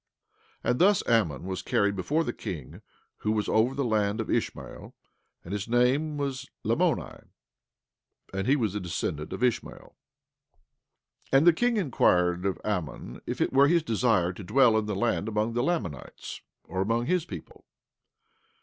17:21 0.65 0.71
And 0.71 0.79
thus 0.79 1.07
Ammon 1.07 1.43
was 1.43 1.61
carried 1.61 1.95
before 1.95 2.23
the 2.23 2.33
king 2.33 2.81
who 3.17 3.33
was 3.33 3.47
over 3.47 3.75
the 3.75 3.85
land 3.85 4.19
of 4.19 4.31
Ishmael; 4.31 4.95
and 5.45 5.53
his 5.53 5.67
name 5.67 6.17
was 6.17 6.49
Lamoni; 6.65 7.27
and 8.33 8.47
he 8.47 8.55
was 8.55 8.73
a 8.73 8.79
descendant 8.79 9.31
of 9.31 9.43
Ishmael. 9.43 9.93
17:22 11.31 11.37
And 11.37 11.45
the 11.45 11.53
king 11.53 11.77
inquired 11.77 12.47
of 12.47 12.59
Ammon 12.65 13.21
if 13.27 13.41
it 13.41 13.53
were 13.53 13.67
his 13.67 13.83
desire 13.83 14.33
to 14.33 14.43
dwell 14.43 14.75
in 14.75 14.87
the 14.87 14.95
land 14.95 15.27
among 15.27 15.53
the 15.53 15.61
Lamanites, 15.61 16.41
or 16.63 16.81
among 16.81 17.05
his 17.05 17.25
people. 17.25 17.63